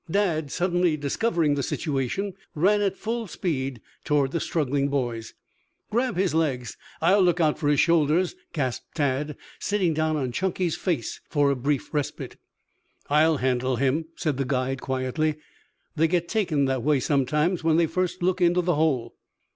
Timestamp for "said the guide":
14.15-14.81